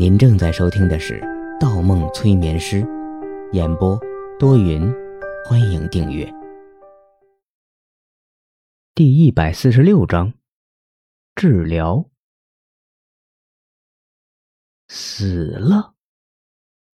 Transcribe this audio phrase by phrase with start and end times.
[0.00, 1.20] 您正在收听的是
[1.60, 2.80] 《盗梦催眠师》，
[3.52, 4.00] 演播
[4.38, 4.90] 多云，
[5.44, 6.26] 欢迎订阅。
[8.94, 10.32] 第一百四十六章，
[11.34, 12.06] 治疗
[14.88, 15.92] 死了。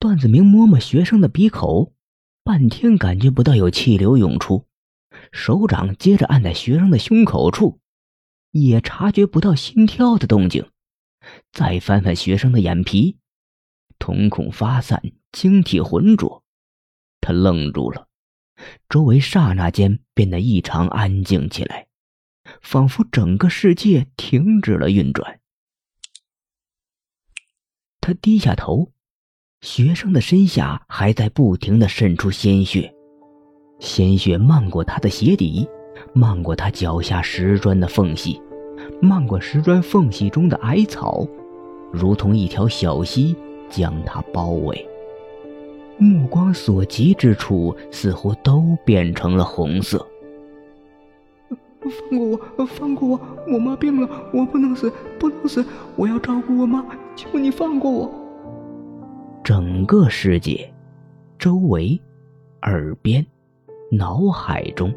[0.00, 1.92] 段子明摸摸学生的鼻口，
[2.42, 4.64] 半天感觉不到有气流涌出，
[5.30, 7.78] 手掌接着按在学生的胸口处，
[8.50, 10.68] 也察觉不到心跳的动静。
[11.52, 13.16] 再翻翻学生的眼皮，
[13.98, 16.42] 瞳孔发散，晶体浑浊。
[17.20, 18.08] 他愣住了，
[18.88, 21.88] 周围刹那间变得异常安静起来，
[22.62, 25.40] 仿佛整个世界停止了运转。
[28.00, 28.92] 他低下头，
[29.62, 32.94] 学生的身下还在不停的渗出鲜血，
[33.80, 35.68] 鲜血漫过他的鞋底，
[36.14, 38.40] 漫过他脚下石砖的缝隙。
[39.00, 41.26] 漫过石砖缝隙中的矮草，
[41.92, 43.36] 如同一条小溪
[43.68, 44.88] 将它包围。
[45.98, 50.06] 目光所及之处，似乎都变成了红色。
[52.10, 53.20] 放过我，放过我！
[53.54, 55.64] 我妈病了，我不能死，不能死！
[55.94, 58.10] 我要照顾我妈，求你放过我！
[59.44, 60.68] 整个世界，
[61.38, 62.00] 周围、
[62.62, 63.24] 耳边、
[63.92, 64.92] 脑海中，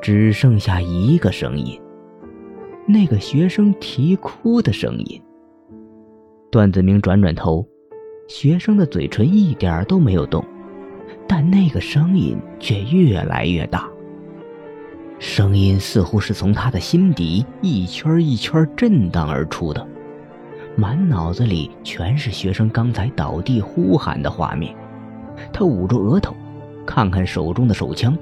[0.00, 1.78] 只剩下一个声音。
[2.86, 5.20] 那个学生啼哭的声音。
[6.50, 7.66] 段子明转转头，
[8.28, 10.44] 学生的嘴唇一点都没有动，
[11.26, 13.88] 但那个声音却越来越大。
[15.18, 19.86] 声音似乎是从他的心底一圈一圈震荡而出的，
[20.76, 24.74] 满脑子里全是学生刚才倒地呼喊的画面。
[25.52, 26.34] 他捂住额头，
[26.86, 28.16] 看看手中的手枪，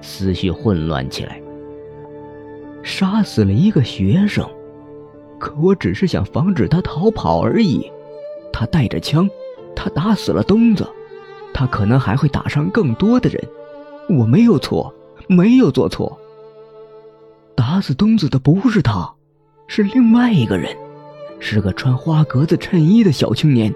[0.00, 1.40] 思绪混乱起来。
[2.84, 4.48] 杀死了一个学生，
[5.38, 7.90] 可我只是想防止他逃跑而已。
[8.52, 9.28] 他带着枪，
[9.74, 10.86] 他打死了东子，
[11.52, 13.42] 他可能还会打伤更多的人。
[14.08, 14.94] 我没有错，
[15.26, 16.16] 没有做错。
[17.56, 19.12] 打死东子的不是他，
[19.66, 20.76] 是另外一个人，
[21.40, 23.74] 是个穿花格子衬衣的小青年。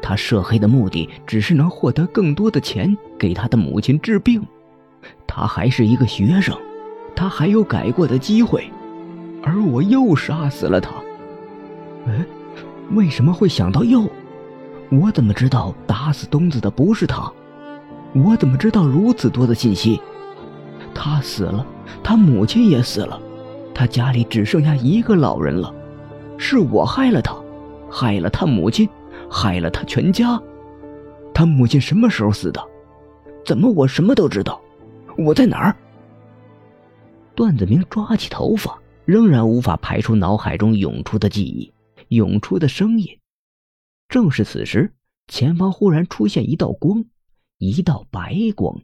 [0.00, 4.42] 他涉黑的目的只是能获得更多的钱给他的母亲治病。
[5.26, 6.56] 他还是一个学生。
[7.14, 8.70] 他还有改过的机会，
[9.42, 10.90] 而我又杀死了他。
[12.06, 12.24] 哎，
[12.92, 14.08] 为什么会想到又？
[14.90, 17.30] 我怎么知道打死东子的不是他？
[18.14, 20.00] 我怎么知道如此多的信息？
[20.94, 21.64] 他死了，
[22.02, 23.20] 他母亲也死了，
[23.74, 25.72] 他家里只剩下一个老人了。
[26.36, 27.36] 是我害了他，
[27.90, 28.88] 害了他母亲，
[29.30, 30.40] 害了他全家。
[31.32, 32.60] 他母亲什么时候死的？
[33.44, 34.60] 怎么我什么都知道？
[35.16, 35.76] 我在哪儿？
[37.40, 41.72] 段子明抓起头发，仍然无法排除脑海中涌出的记忆，
[42.08, 43.18] 涌出的声音。
[44.10, 44.92] 正是此时，
[45.26, 47.02] 前方忽然出现一道光，
[47.56, 48.82] 一道白光，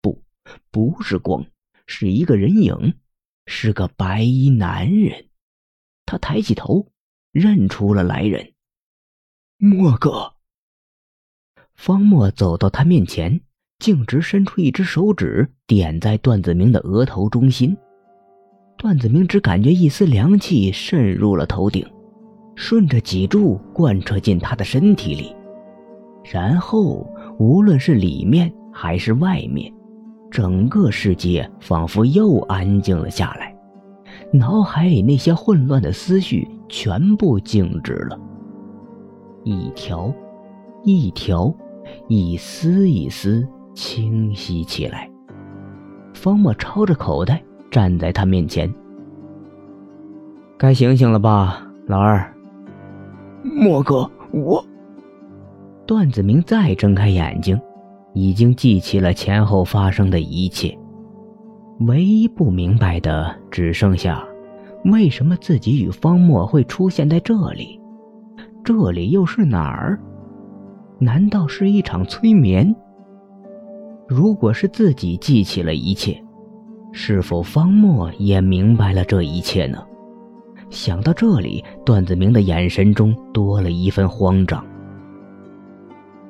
[0.00, 0.22] 不，
[0.70, 1.44] 不是光，
[1.86, 2.94] 是一个人影，
[3.44, 5.28] 是个白衣男人。
[6.06, 6.90] 他抬起头，
[7.30, 8.54] 认出了来人，
[9.58, 10.36] 莫哥。
[11.74, 13.42] 方墨走到他面前。
[13.82, 17.76] 径直伸出一只手指，点在段子明的额头中心。
[18.78, 21.84] 段子明只感觉一丝凉气渗入了头顶，
[22.54, 25.34] 顺着脊柱贯彻进他的身体里。
[26.22, 27.04] 然后，
[27.40, 29.74] 无论是里面还是外面，
[30.30, 33.52] 整个世界仿佛又安静了下来，
[34.32, 38.16] 脑海里那些混乱的思绪全部静止了。
[39.42, 40.14] 一条，
[40.84, 41.52] 一条，
[42.06, 43.44] 一丝一丝。
[43.74, 45.10] 清晰起来。
[46.14, 48.72] 方墨抄着口袋站在他面前。
[50.58, 52.32] 该醒醒了吧，老二。
[53.42, 54.64] 莫哥，我。
[55.84, 57.60] 段子明再睁开眼睛，
[58.14, 60.76] 已经记起了前后发生的一切。
[61.80, 64.24] 唯一不明白的只剩下，
[64.84, 67.80] 为什么自己与方墨会出现在这里？
[68.62, 69.98] 这里又是哪儿？
[71.00, 72.72] 难道是一场催眠？
[74.12, 76.22] 如果是自己记起了一切，
[76.92, 79.82] 是否方墨也明白了这一切呢？
[80.68, 84.62] 想到这里，段子明的眼神中多了一份慌张。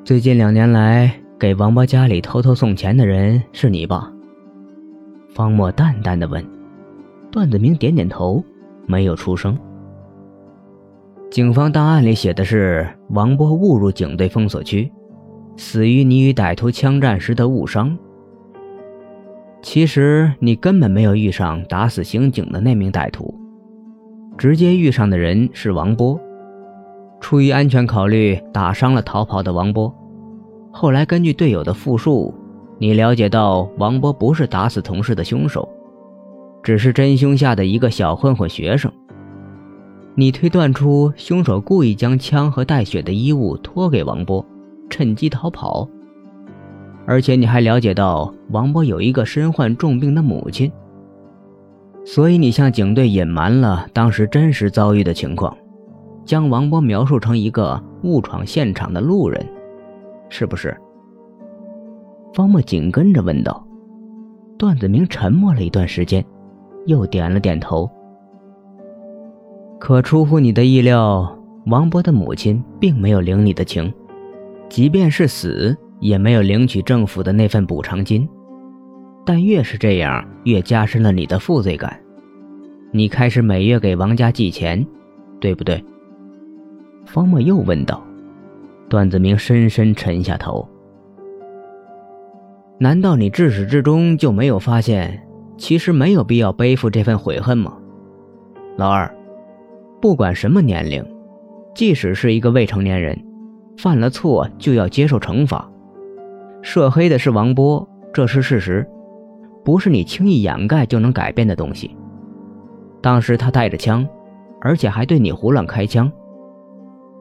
[0.05, 4.13] 最近两年来，给王八家里偷偷送钱的人是你吧？
[5.35, 6.45] 方墨淡淡的问。
[7.33, 8.45] 段子明点点头，
[8.87, 9.59] 没有出声。
[11.31, 14.89] 警方档案里写的是王波误入警队封锁区。
[15.57, 17.97] 死于你与歹徒枪战时的误伤。
[19.63, 23.35] 其实你根本没有遇上打死刑警的那名歹徒，
[24.37, 26.19] 直接遇上的人是王波。
[27.21, 29.95] 出于安全考虑，打伤了逃跑的王波。
[30.73, 32.35] 后来根据队友的复述，
[32.79, 35.69] 你了解到王波不是打死同事的凶手，
[36.65, 38.91] 只是真凶下的一个小混混学生。
[40.17, 44.45] 你推断出凶手故意将枪和带血的衣物托给王波，
[44.93, 45.89] 趁机逃跑。
[47.07, 50.71] 而且你还了解到王波有一个身患重病的母亲，
[52.05, 55.57] 所以你向警队隐瞒了当时真实遭遇的情况，
[56.25, 59.45] 将王波描述成一个误闯现场的路人，
[60.29, 60.77] 是不是？
[62.35, 63.67] 方墨紧跟着问道。
[64.59, 66.25] 段子明沉默了一段时间，
[66.87, 67.91] 又点了点头。
[69.81, 71.37] 可出乎你的意料，
[71.67, 73.93] 王波的母亲并没有领你的情，
[74.73, 78.27] 即便是死，也没有领取政府的那份补偿金。
[79.23, 82.01] 但越是这样，越加深了你的负罪感。
[82.91, 84.83] 你开始每月给王家寄钱，
[85.39, 85.85] 对不对？
[87.05, 88.03] 方墨又问道。
[88.89, 90.67] 段子明深深沉下头。
[92.79, 95.23] 难道你至始至终就没有发现，
[95.59, 97.77] 其实没有必要背负这份悔恨吗，
[98.79, 99.15] 老二？
[100.01, 101.05] 不管什么年龄，
[101.75, 103.23] 即使是一个未成年人，
[103.77, 105.69] 犯了错就要接受惩罚。
[106.63, 108.87] 涉黑的是王波，这是事实，
[109.65, 111.97] 不是你轻易掩盖就能改变的东西。
[113.01, 114.07] 当时他带着枪，
[114.61, 116.11] 而且还对你胡乱开枪。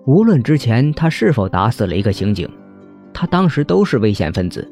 [0.05, 2.47] 无论之前他是否打死了一个刑警，
[3.13, 4.71] 他当时都是危险分子。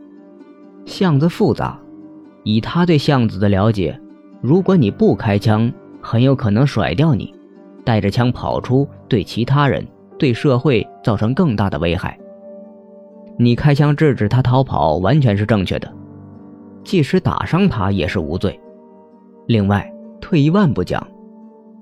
[0.85, 1.79] 巷子复杂，
[2.43, 3.99] 以他对巷子的了解，
[4.41, 5.71] 如果你不开枪，
[6.01, 7.33] 很有可能甩掉你。
[7.83, 9.83] 带着枪跑出，对其他人、
[10.19, 12.15] 对社会造成更大的危害。
[13.37, 15.91] 你开枪制止他逃跑，完全是正确的。
[16.83, 18.59] 即使打伤他，也是无罪。
[19.47, 21.05] 另外，退一万步讲，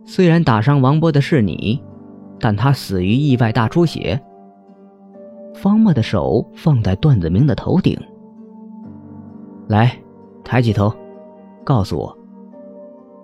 [0.05, 1.81] 虽然打伤王波的是你，
[2.39, 4.21] 但他死于意外大出血。
[5.53, 7.99] 方墨的手放在段子明的头顶，
[9.67, 9.91] 来，
[10.43, 10.93] 抬起头，
[11.63, 12.17] 告诉我，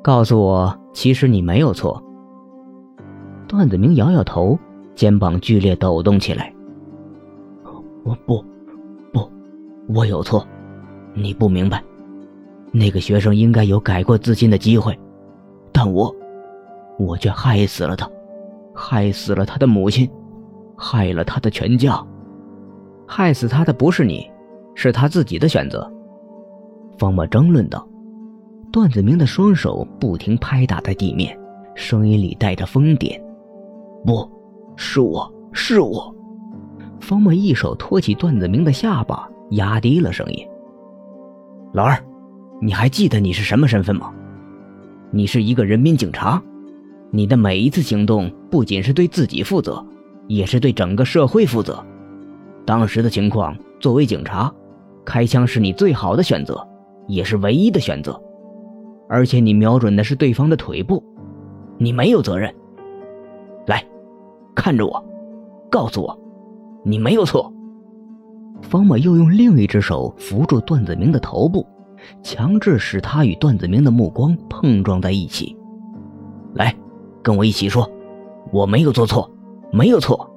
[0.02, 2.02] 告诉我，其实你没有错。
[3.48, 4.58] 段子明摇摇头，
[4.96, 6.54] 肩膀剧烈抖动起来。
[8.04, 8.44] 我不，
[9.12, 9.30] 不，
[9.88, 10.46] 我有错，
[11.14, 11.82] 你不明白。
[12.72, 14.98] 那个学生应该有改过自新的机会，
[15.72, 16.14] 但我，
[16.98, 18.10] 我却害死了他，
[18.74, 20.10] 害死了他的母亲，
[20.76, 22.04] 害了他的全家。
[23.08, 24.30] 害死他的不是你，
[24.76, 25.90] 是他自己的选择。
[26.98, 27.88] 方墨争论道。
[28.72, 31.38] 段子明的双手不停拍打在地面，
[31.76, 33.22] 声音里带着疯癫。
[34.04, 34.28] 不，
[34.76, 36.14] 是我是我。
[37.00, 40.48] 方墨一手托起段子明的下巴，压低了声音
[41.74, 41.98] ：“老二，
[42.62, 44.12] 你还记得你是什么身份吗？
[45.12, 46.42] 你是一个人民警察，
[47.12, 49.86] 你的每一次行动不仅是对自己负责，
[50.28, 51.84] 也是对整个社会负责。
[52.66, 54.52] 当时的情况，作为警察，
[55.06, 56.66] 开枪是你最好的选择，
[57.08, 58.20] 也是唯一的选择。
[59.10, 61.04] 而且你瞄准的是对方的腿部，
[61.78, 62.52] 你没有责任。”
[64.56, 65.04] 看着我，
[65.70, 66.20] 告诉我，
[66.86, 67.52] 你没有错。
[68.62, 71.66] 方墨又用另一只手扶住段子明的头部，
[72.22, 75.56] 强制使他与段子明的目光碰撞在一起。
[76.54, 76.74] 来，
[77.22, 77.90] 跟我一起说，
[78.52, 79.30] 我没有做错，
[79.72, 80.30] 没有错。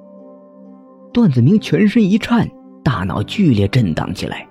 [1.13, 2.49] 段子明全身一颤，
[2.83, 4.47] 大脑剧烈震荡起来，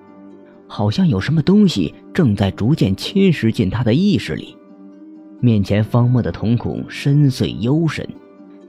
[0.67, 4.57] 好像有什么东西正在逐渐侵蚀进他的意识里。
[5.39, 8.07] 面前方墨的瞳孔深邃幽深。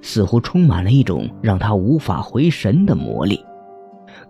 [0.01, 3.41] 似乎充满了一种让他无法回神的魔力，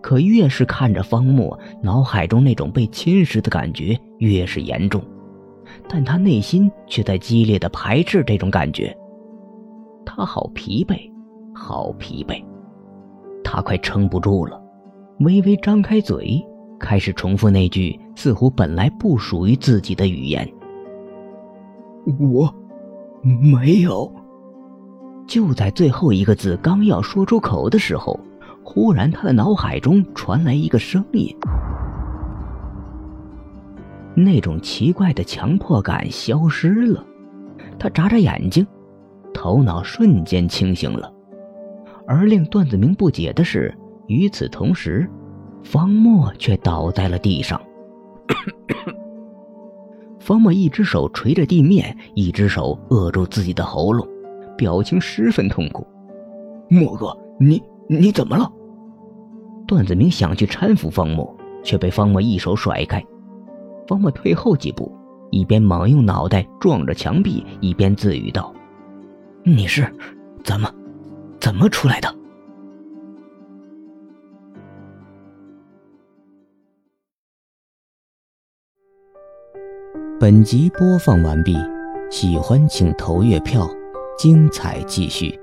[0.01, 5.03] 可越是看着方墨，脑海中那种被侵蚀的感觉越是严重，
[5.89, 8.97] 但他内心却在激烈的排斥这种感觉。
[10.07, 10.99] 他好疲惫，
[11.55, 12.43] 好疲惫，
[13.45, 14.61] 他快撑不住了，
[15.21, 16.43] 微微张开嘴，
[16.81, 20.49] 开始重复那句似乎本来不属于自己的语言
[22.19, 22.53] ：“我，
[23.23, 24.11] 没有。”
[25.29, 28.19] 就在最后一个字刚要说出口的时候，
[28.65, 31.37] 忽然他的脑海中传来一个声音，
[34.17, 37.05] 那种奇怪的强迫感消失了，
[37.79, 38.67] 他眨眨眼睛，
[39.35, 41.13] 头脑瞬间清醒了。
[42.07, 45.07] 而令段子明不解的是，与此同时，
[45.63, 47.61] 方墨却倒在了地上。
[50.19, 54.09] 方墨一只手捶着地面，一只手扼住自己的喉咙。
[54.59, 55.87] 表情十分痛苦。
[56.69, 58.53] 莫哥你你怎么了？
[59.67, 63.03] 段子明想去搀扶方莫却被方莫一手甩开。
[63.87, 64.91] 方莫退后几步
[65.31, 68.53] 一边忙用脑袋撞着墙壁一边自语道
[69.45, 69.91] 你是
[70.43, 70.71] 怎么
[71.41, 72.15] 怎么出来的？
[80.21, 81.57] 本集播放完毕
[82.11, 83.69] 喜欢请投月票。
[84.19, 85.39] 精彩继续。